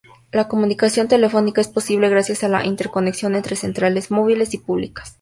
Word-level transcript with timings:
La 0.31 0.47
comunicación 0.47 1.07
telefónica 1.07 1.61
es 1.61 1.67
posible 1.67 2.09
gracias 2.09 2.43
a 2.43 2.47
la 2.47 2.65
interconexión 2.65 3.35
entre 3.35 3.55
centrales 3.55 4.09
móviles 4.09 4.51
y 4.55 4.57
públicas. 4.57 5.09